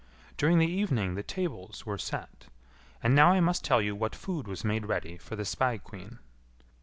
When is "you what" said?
3.83-4.15